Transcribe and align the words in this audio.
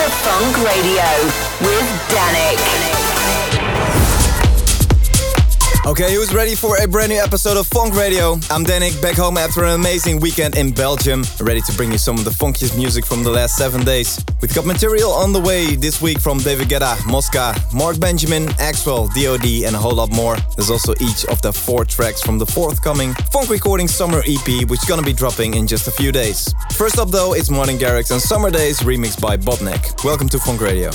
to 0.00 0.10
Funk 0.10 0.56
Radio 0.64 1.04
with 1.60 2.08
Danic. 2.08 2.99
Okay, 5.86 6.14
who's 6.14 6.32
ready 6.34 6.54
for 6.54 6.76
a 6.76 6.86
brand 6.86 7.10
new 7.10 7.18
episode 7.18 7.56
of 7.56 7.66
Funk 7.66 7.96
Radio? 7.96 8.38
I'm 8.50 8.64
Danic, 8.64 9.00
back 9.00 9.16
home 9.16 9.38
after 9.38 9.64
an 9.64 9.70
amazing 9.72 10.20
weekend 10.20 10.56
in 10.56 10.72
Belgium, 10.72 11.24
ready 11.40 11.62
to 11.62 11.72
bring 11.72 11.90
you 11.90 11.96
some 11.96 12.16
of 12.18 12.24
the 12.24 12.30
funkiest 12.30 12.76
music 12.76 13.04
from 13.06 13.24
the 13.24 13.30
last 13.30 13.56
seven 13.56 13.82
days. 13.82 14.22
We've 14.42 14.54
got 14.54 14.66
material 14.66 15.10
on 15.10 15.32
the 15.32 15.40
way 15.40 15.76
this 15.76 16.02
week 16.02 16.20
from 16.20 16.36
David 16.38 16.68
Guetta, 16.68 16.98
Mosca, 17.06 17.54
Mark 17.74 17.98
Benjamin, 17.98 18.48
Axwell, 18.58 19.08
DOD, 19.14 19.66
and 19.66 19.74
a 19.74 19.78
whole 19.78 19.94
lot 19.94 20.10
more. 20.12 20.36
There's 20.54 20.70
also 20.70 20.92
each 21.00 21.24
of 21.24 21.40
the 21.40 21.52
four 21.52 21.86
tracks 21.86 22.20
from 22.20 22.38
the 22.38 22.46
forthcoming 22.46 23.14
Funk 23.32 23.48
Recording 23.48 23.88
Summer 23.88 24.22
EP, 24.28 24.68
which 24.68 24.82
is 24.82 24.88
gonna 24.88 25.02
be 25.02 25.14
dropping 25.14 25.54
in 25.54 25.66
just 25.66 25.88
a 25.88 25.90
few 25.90 26.12
days. 26.12 26.54
First 26.74 26.98
up 26.98 27.10
though, 27.10 27.32
it's 27.32 27.50
Martin 27.50 27.78
Garrix 27.78 28.10
and 28.10 28.20
Summer 28.20 28.50
Days 28.50 28.80
remixed 28.80 29.20
by 29.20 29.38
Botnek. 29.38 30.04
Welcome 30.04 30.28
to 30.28 30.38
Funk 30.38 30.60
Radio. 30.60 30.90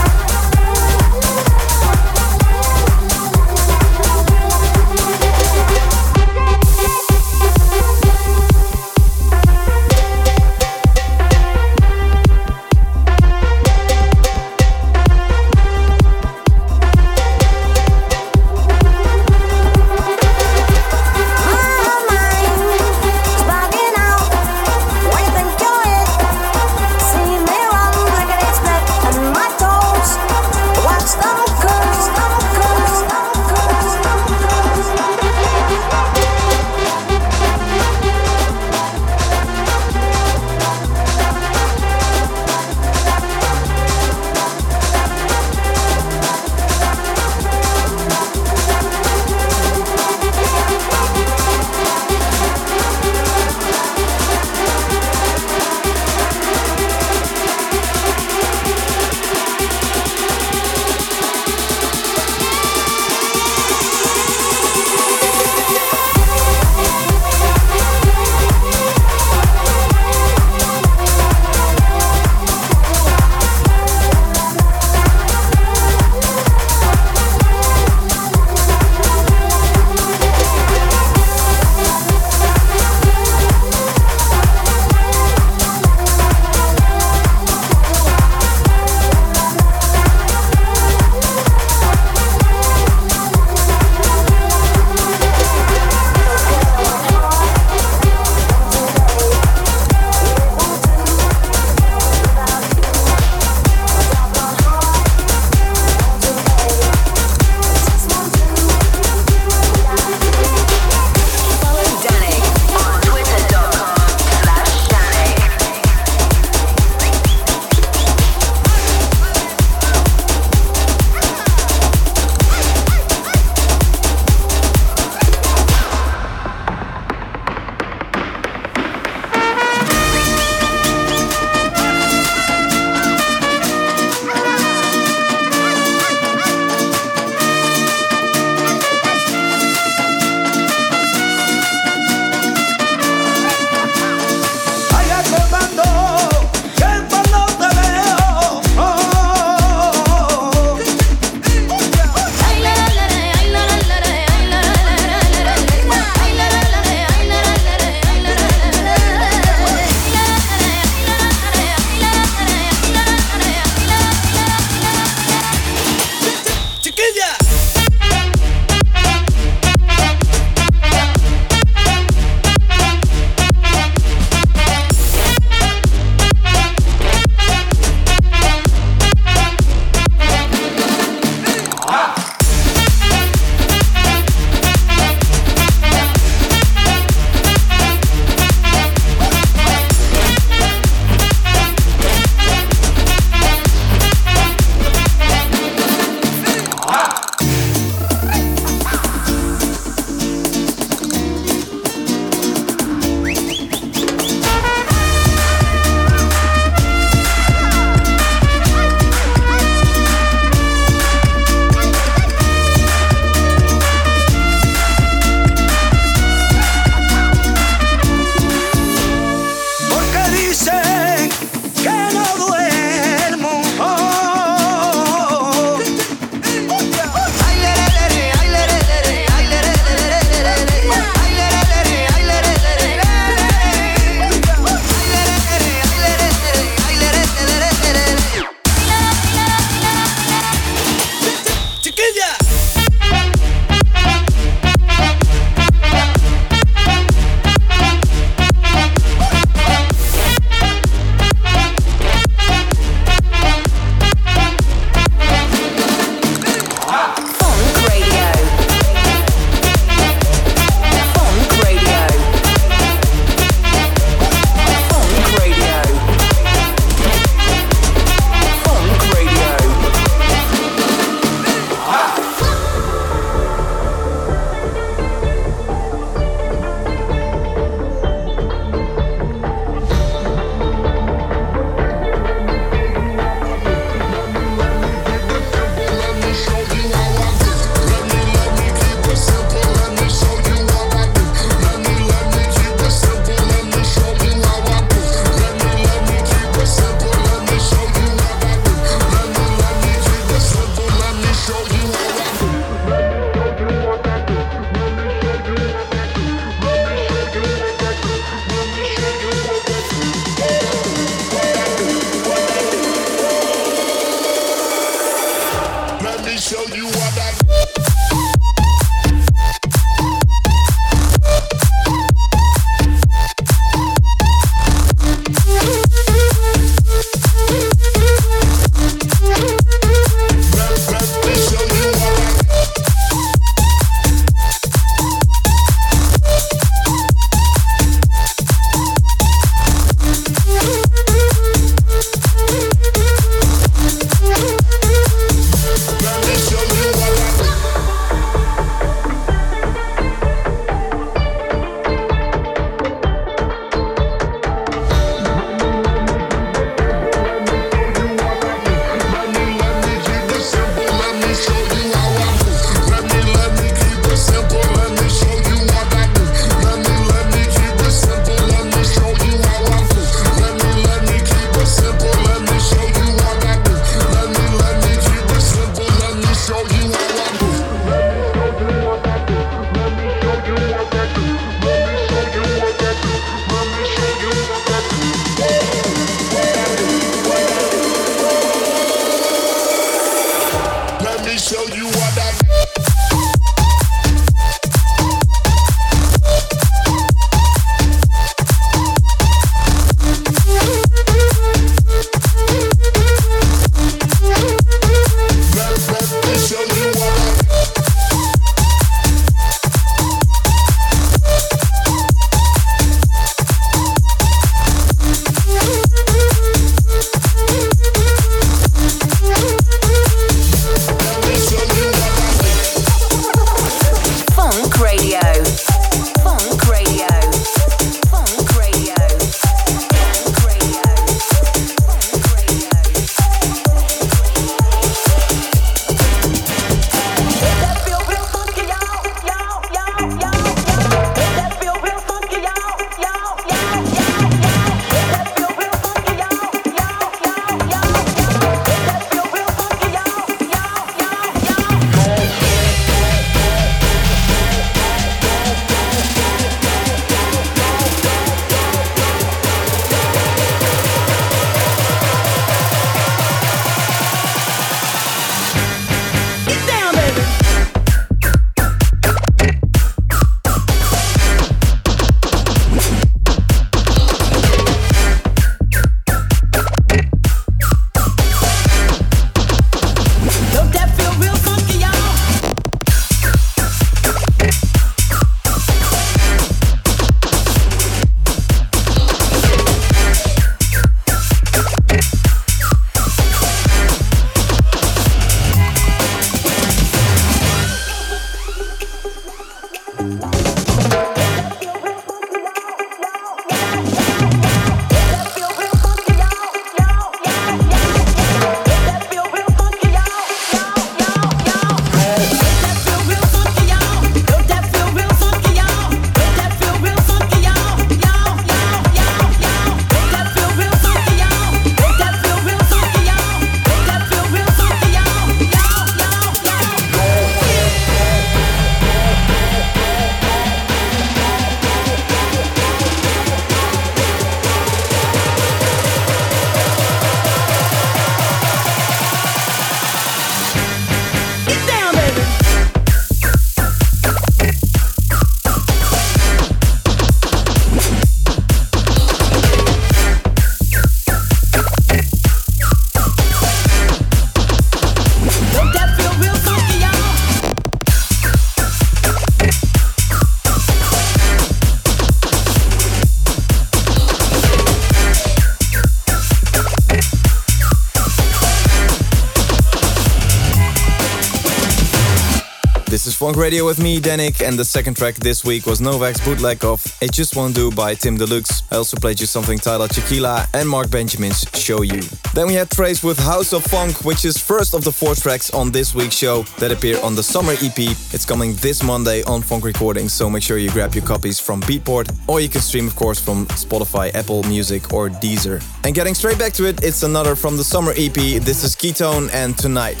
Funk 573.26 573.38
Radio 573.38 573.66
with 573.66 573.82
me, 573.82 573.98
Danic, 573.98 574.40
and 574.40 574.56
the 574.56 574.64
second 574.64 574.96
track 574.96 575.16
this 575.16 575.44
week 575.44 575.66
was 575.66 575.80
Novak's 575.80 576.24
bootleg 576.24 576.64
of 576.64 576.80
It 577.02 577.10
Just 577.10 577.34
Won't 577.34 577.56
Do 577.56 577.72
by 577.72 577.96
Tim 577.96 578.16
Deluxe. 578.16 578.62
I 578.70 578.76
also 578.76 578.96
played 578.98 579.18
you 579.18 579.26
something 579.26 579.58
titled 579.58 579.90
Tequila 579.90 580.46
and 580.54 580.68
Mark 580.68 580.90
Benjamin's 580.92 581.44
Show 581.52 581.82
You. 581.82 582.02
Then 582.34 582.46
we 582.46 582.54
had 582.54 582.70
Trace 582.70 583.02
with 583.02 583.18
House 583.18 583.52
of 583.52 583.64
Funk, 583.64 584.04
which 584.04 584.24
is 584.24 584.38
first 584.38 584.74
of 584.74 584.84
the 584.84 584.92
four 584.92 585.16
tracks 585.16 585.50
on 585.50 585.72
this 585.72 585.92
week's 585.92 586.14
show 586.14 586.44
that 586.60 586.70
appear 586.70 587.02
on 587.02 587.16
the 587.16 587.22
summer 587.24 587.54
EP. 587.54 587.76
It's 588.14 588.24
coming 588.24 588.54
this 588.60 588.84
Monday 588.84 589.24
on 589.24 589.42
Funk 589.42 589.64
Recordings, 589.64 590.12
so 590.12 590.30
make 590.30 590.44
sure 590.44 590.56
you 590.56 590.70
grab 590.70 590.94
your 590.94 591.04
copies 591.04 591.40
from 591.40 591.60
Beatport, 591.62 592.16
or 592.28 592.40
you 592.40 592.48
can 592.48 592.60
stream, 592.60 592.86
of 592.86 592.94
course, 592.94 593.20
from 593.20 593.46
Spotify, 593.46 594.14
Apple 594.14 594.44
Music, 594.44 594.92
or 594.92 595.08
Deezer. 595.08 595.60
And 595.82 595.96
getting 595.96 596.14
straight 596.14 596.38
back 596.38 596.52
to 596.52 596.64
it, 596.66 596.84
it's 596.84 597.02
another 597.02 597.34
from 597.34 597.56
the 597.56 597.64
summer 597.64 597.90
EP. 597.96 598.14
This 598.14 598.62
is 598.62 598.76
Ketone 598.76 599.34
and 599.34 599.58
Tonight. 599.58 600.00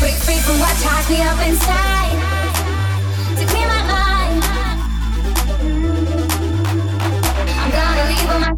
Break 0.00 0.14
free 0.14 0.38
from 0.40 0.60
inside. 1.14 2.10
To 3.38 3.46
clear 3.46 3.68
my 3.68 3.82
mind. 3.86 4.42
I'm 7.60 7.70
gonna 7.70 8.04
leave 8.10 8.30
all 8.30 8.40
my. 8.40 8.50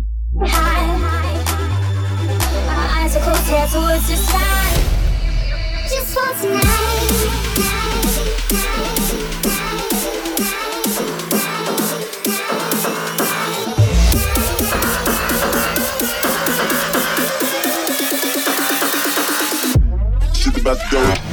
My 2.67 2.87
eyes 2.97 3.17
are 3.17 3.21
closed, 3.21 3.49
head 3.49 3.69
towards 3.69 4.09
the 4.09 4.17
sky. 4.17 4.71
Just 5.90 6.14
for 6.14 6.33
tonight. 6.40 7.49
Shit 20.35 20.57
about 20.57 20.78
to 20.81 20.87
go. 20.90 21.28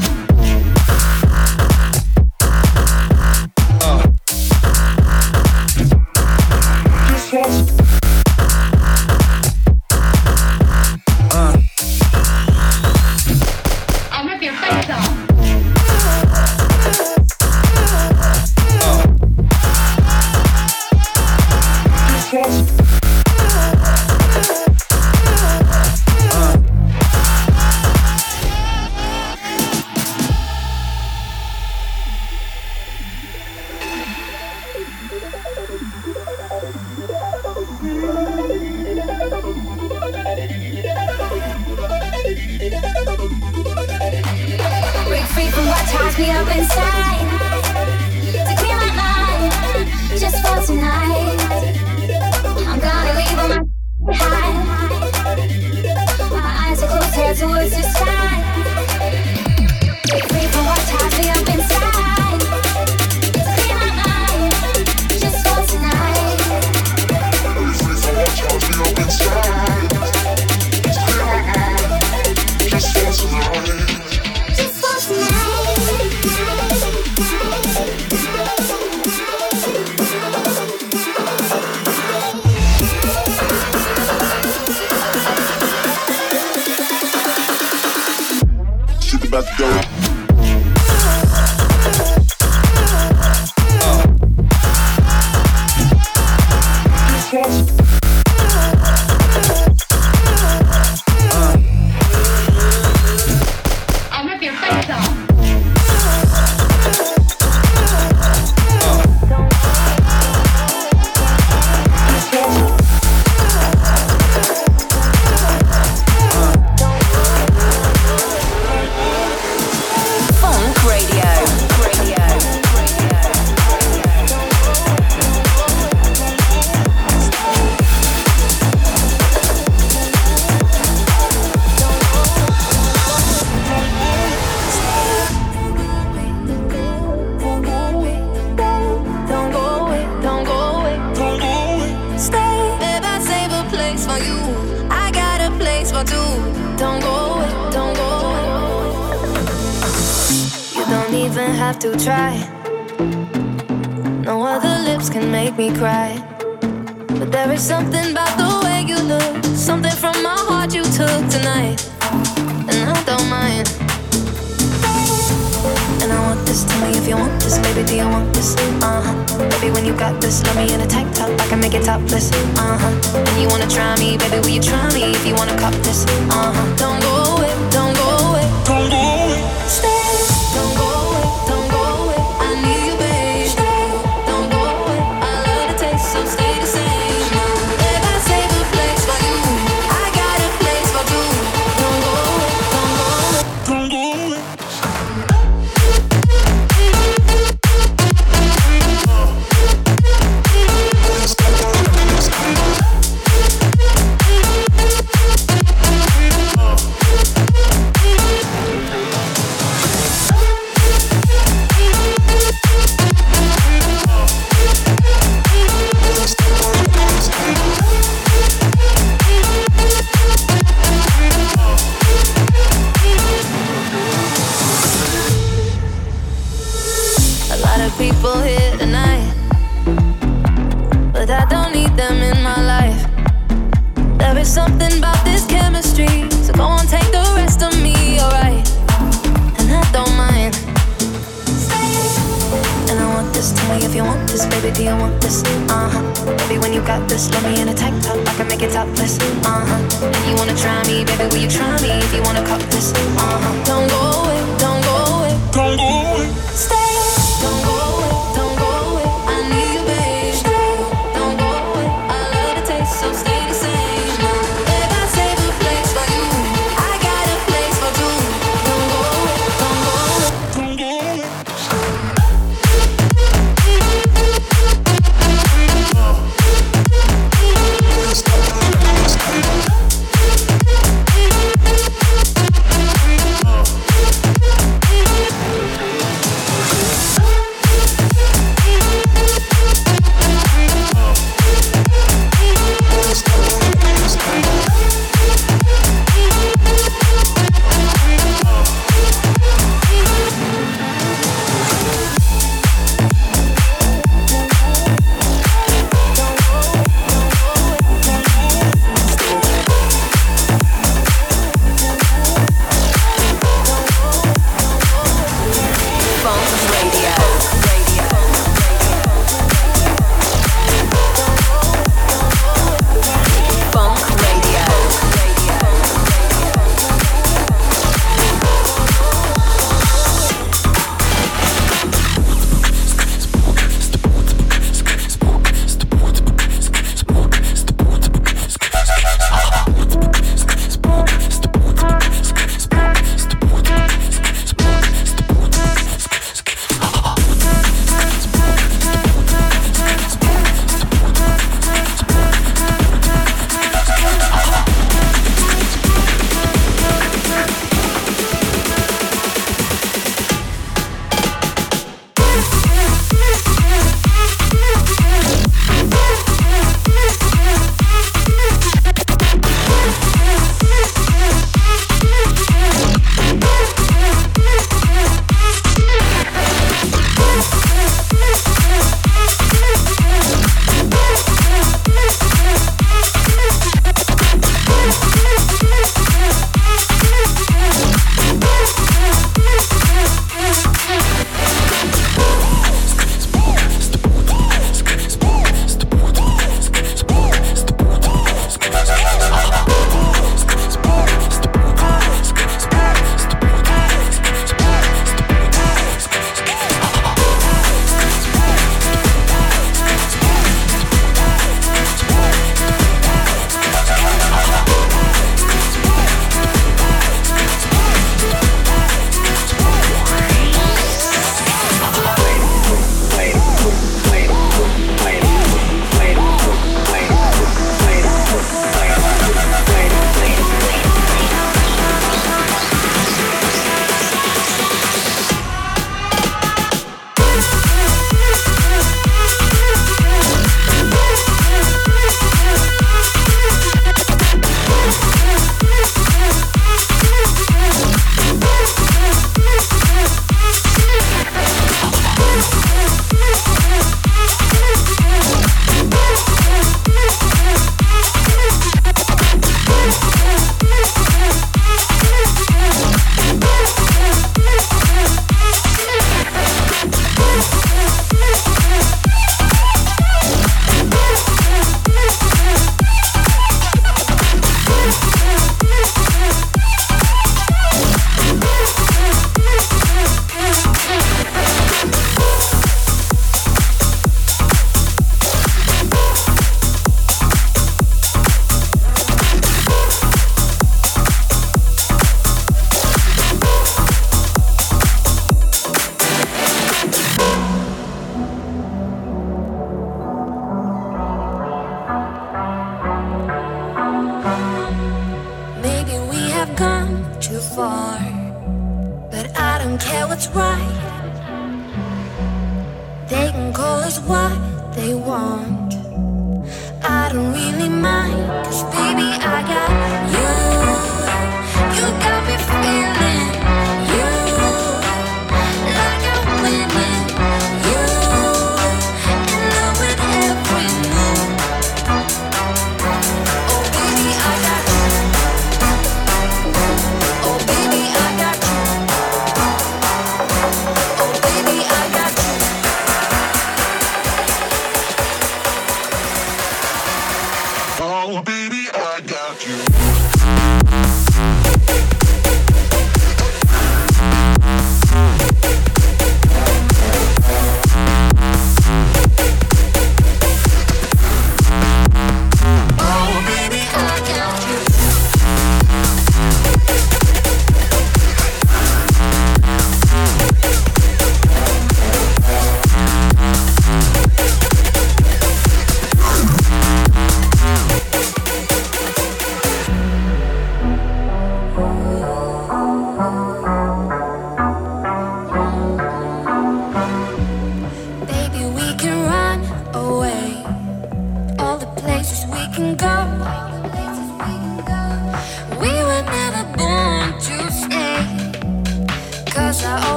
I 517.05 517.11
don't 517.13 517.33
really 517.33 517.69
mind, 517.69 518.25
cause 518.45 518.63
baby, 518.63 519.05
I 519.21 519.43
got 519.47 519.84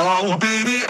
from 0.00 0.38
the 0.38 0.80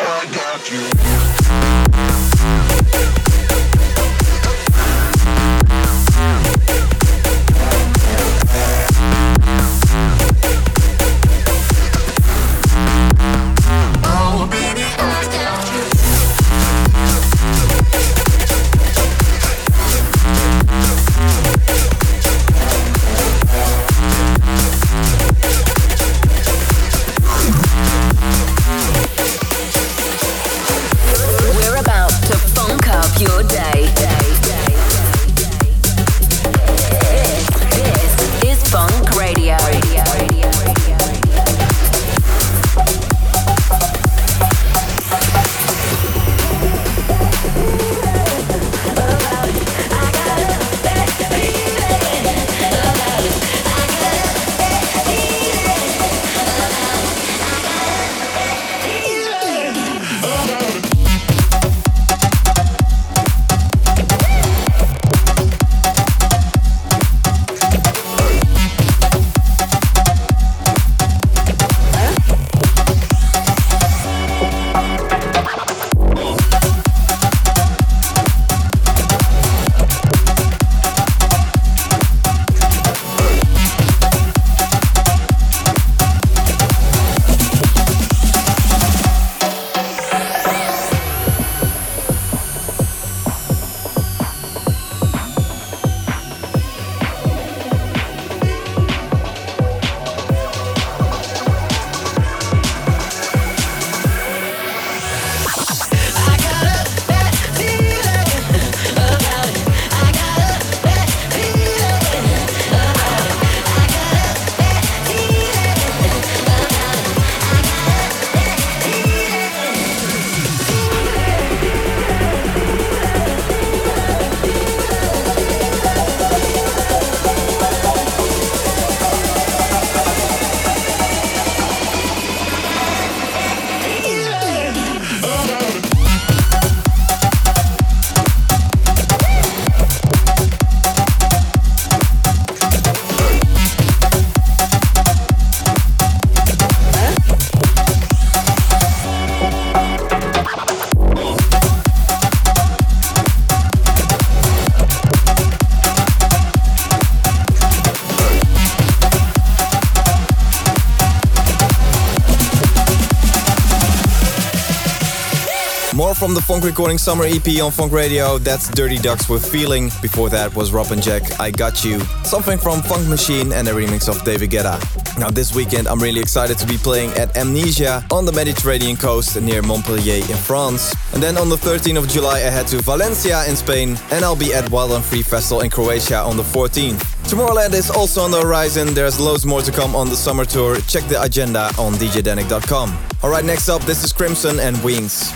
Funk 166.61 166.73
Recording 166.73 166.99
Summer 166.99 167.25
EP 167.25 167.63
on 167.63 167.71
Funk 167.71 167.91
Radio. 167.91 168.37
That's 168.37 168.69
Dirty 168.69 168.99
Ducks 168.99 169.31
with 169.31 169.51
Feeling. 169.51 169.87
Before 170.03 170.29
that 170.29 170.55
was 170.55 170.73
Rob 170.73 170.91
and 170.91 171.03
Jack, 171.03 171.41
I 171.41 171.51
Got 171.51 171.83
You. 171.83 172.01
Something 172.23 172.59
from 172.59 172.83
Funk 172.83 173.09
Machine 173.09 173.55
and 173.55 173.67
a 173.67 173.73
remix 173.73 174.11
of 174.11 174.23
David 174.27 174.51
Guetta. 174.51 174.79
Now, 175.19 175.31
this 175.31 175.55
weekend, 175.55 175.89
I'm 175.89 176.01
really 176.01 176.21
excited 176.21 176.59
to 176.59 176.67
be 176.67 176.77
playing 176.77 177.13
at 177.13 177.35
Amnesia 177.35 178.05
on 178.11 178.27
the 178.27 178.33
Mediterranean 178.33 178.99
coast 178.99 179.41
near 179.41 179.63
Montpellier 179.63 180.17
in 180.17 180.37
France. 180.37 180.95
And 181.15 181.23
then 181.23 181.39
on 181.39 181.49
the 181.49 181.57
13th 181.57 181.97
of 181.97 182.09
July, 182.09 182.41
I 182.41 182.51
head 182.51 182.67
to 182.67 182.83
Valencia 182.83 183.43
in 183.49 183.57
Spain, 183.57 183.97
and 184.11 184.23
I'll 184.23 184.37
be 184.37 184.53
at 184.53 184.71
Wild 184.71 184.93
and 184.93 185.03
Free 185.03 185.23
Festival 185.23 185.63
in 185.63 185.71
Croatia 185.71 186.19
on 186.19 186.37
the 186.37 186.43
14th. 186.43 187.01
Tomorrowland 187.25 187.73
is 187.73 187.91
also 187.91 188.21
on 188.21 188.33
the 188.33 188.41
horizon. 188.43 188.93
There's 188.93 189.19
loads 189.19 189.47
more 189.47 189.63
to 189.63 189.73
come 189.73 189.97
on 189.97 190.11
the 190.11 190.17
summer 190.17 190.45
tour. 190.45 190.79
Check 190.83 191.05
the 191.05 191.23
agenda 191.23 191.71
on 191.79 191.95
djdanic.com. 191.95 192.99
Alright, 193.25 193.47
next 193.47 193.71
up, 193.71 193.81
this 193.83 194.05
is 194.05 194.13
Crimson 194.13 194.61
and 194.61 194.77
Wings. 194.85 195.33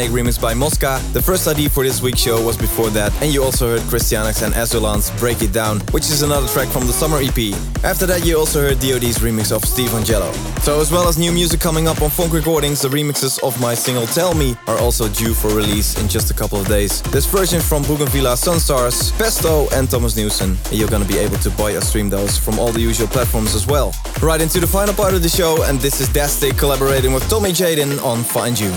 Snake 0.00 0.12
remix 0.12 0.40
by 0.40 0.54
Mosca. 0.54 0.98
The 1.12 1.20
first 1.20 1.46
ID 1.46 1.68
for 1.68 1.84
this 1.84 2.00
week's 2.00 2.20
show 2.20 2.42
was 2.42 2.56
before 2.56 2.88
that, 2.88 3.12
and 3.20 3.34
you 3.34 3.44
also 3.44 3.68
heard 3.68 3.82
Christianix 3.82 4.42
and 4.42 4.54
Azulan's 4.54 5.10
Break 5.20 5.42
It 5.42 5.52
Down, 5.52 5.80
which 5.92 6.04
is 6.04 6.22
another 6.22 6.48
track 6.48 6.68
from 6.68 6.86
the 6.86 6.92
summer 6.94 7.18
EP. 7.20 7.52
After 7.84 8.06
that, 8.06 8.24
you 8.24 8.38
also 8.38 8.62
heard 8.62 8.80
DoD's 8.80 9.18
remix 9.18 9.52
of 9.52 9.62
Steve 9.62 9.90
Angello. 9.90 10.32
So, 10.62 10.80
as 10.80 10.90
well 10.90 11.06
as 11.06 11.18
new 11.18 11.30
music 11.32 11.60
coming 11.60 11.86
up 11.86 12.00
on 12.00 12.08
Funk 12.08 12.32
Recordings, 12.32 12.80
the 12.80 12.88
remixes 12.88 13.38
of 13.42 13.60
my 13.60 13.74
single 13.74 14.06
Tell 14.06 14.32
Me 14.32 14.56
are 14.68 14.78
also 14.78 15.06
due 15.06 15.34
for 15.34 15.48
release 15.48 16.00
in 16.00 16.08
just 16.08 16.30
a 16.30 16.34
couple 16.34 16.58
of 16.58 16.66
days. 16.66 17.02
This 17.12 17.26
version 17.26 17.60
from 17.60 17.82
Bougainvillea 17.82 18.36
Sunstars, 18.36 19.12
Pesto, 19.18 19.68
and 19.74 19.90
Thomas 19.90 20.16
Newson. 20.16 20.56
And 20.70 20.78
you're 20.78 20.88
gonna 20.88 21.04
be 21.04 21.18
able 21.18 21.36
to 21.38 21.50
buy 21.50 21.72
or 21.72 21.82
stream 21.82 22.08
those 22.08 22.38
from 22.38 22.58
all 22.58 22.72
the 22.72 22.80
usual 22.80 23.08
platforms 23.08 23.54
as 23.54 23.66
well. 23.66 23.92
Right 24.22 24.40
into 24.40 24.60
the 24.60 24.66
final 24.66 24.94
part 24.94 25.12
of 25.12 25.22
the 25.22 25.28
show, 25.28 25.64
and 25.64 25.78
this 25.78 26.00
is 26.00 26.08
Dastic 26.08 26.56
collaborating 26.56 27.12
with 27.12 27.28
Tommy 27.28 27.50
Jaden 27.50 28.02
on 28.02 28.24
Find 28.24 28.58
You. 28.58 28.72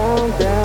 down, 0.00 0.30
down. 0.38 0.59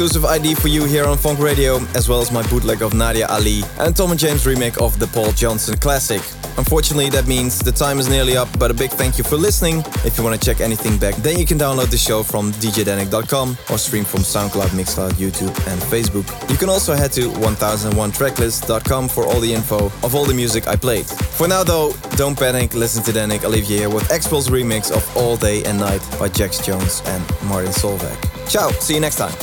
Exclusive 0.00 0.24
ID 0.24 0.54
for 0.54 0.68
you 0.68 0.86
here 0.86 1.04
on 1.04 1.18
Funk 1.18 1.38
Radio, 1.38 1.76
as 1.94 2.08
well 2.08 2.22
as 2.22 2.32
my 2.32 2.40
bootleg 2.48 2.80
of 2.80 2.94
Nadia 2.94 3.26
Ali 3.26 3.60
and 3.80 3.94
Tom 3.94 4.12
and 4.12 4.18
James 4.18 4.46
remake 4.46 4.80
of 4.80 4.98
the 4.98 5.06
Paul 5.08 5.30
Johnson 5.32 5.76
classic. 5.76 6.22
Unfortunately, 6.56 7.10
that 7.10 7.26
means 7.26 7.58
the 7.58 7.70
time 7.70 7.98
is 7.98 8.08
nearly 8.08 8.34
up, 8.34 8.48
but 8.58 8.70
a 8.70 8.74
big 8.74 8.90
thank 8.92 9.18
you 9.18 9.24
for 9.24 9.36
listening. 9.36 9.84
If 10.02 10.16
you 10.16 10.24
want 10.24 10.40
to 10.40 10.42
check 10.42 10.62
anything 10.62 10.96
back, 10.96 11.16
then 11.16 11.38
you 11.38 11.44
can 11.44 11.58
download 11.58 11.90
the 11.90 11.98
show 11.98 12.22
from 12.22 12.50
djdanic.com 12.52 13.58
or 13.70 13.76
stream 13.76 14.04
from 14.04 14.20
SoundCloud, 14.20 14.70
Mixcloud, 14.70 15.10
YouTube, 15.20 15.54
and 15.70 15.78
Facebook. 15.82 16.24
You 16.50 16.56
can 16.56 16.70
also 16.70 16.94
head 16.94 17.12
to 17.12 17.28
1001tracklist.com 17.32 19.06
for 19.06 19.26
all 19.26 19.38
the 19.38 19.52
info 19.52 19.92
of 20.02 20.14
all 20.14 20.24
the 20.24 20.32
music 20.32 20.66
I 20.66 20.76
played. 20.76 21.04
For 21.04 21.46
now, 21.46 21.62
though, 21.62 21.92
don't 22.16 22.38
panic, 22.38 22.72
listen 22.72 23.02
to 23.02 23.12
Danic. 23.12 23.42
Here 23.42 23.90
with 23.90 24.10
X-Pulse 24.10 24.48
remix 24.48 24.90
of 24.90 25.04
All 25.14 25.36
Day 25.36 25.62
and 25.64 25.78
Night 25.78 26.00
by 26.18 26.30
Jax 26.30 26.64
Jones 26.64 27.02
and 27.04 27.22
Martin 27.42 27.72
Solveig. 27.72 28.48
Ciao, 28.48 28.70
see 28.70 28.94
you 28.94 29.00
next 29.00 29.16
time. 29.16 29.34